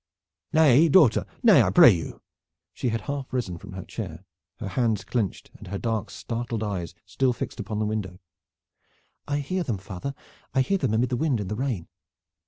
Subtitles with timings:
[0.51, 2.23] Nay, daughter, nay, I pray you!"
[2.73, 4.25] She had half risen from her chair,
[4.57, 8.17] her hands clenched and her dark, startled eyes still fixed upon the window.
[9.27, 10.15] "I hear them, father!
[10.55, 11.87] I hear them amid the wind and the rain!